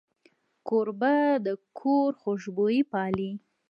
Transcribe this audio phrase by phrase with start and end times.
[0.67, 1.15] کوربه
[1.45, 1.47] د
[1.79, 3.31] کور خوشبويي پالي.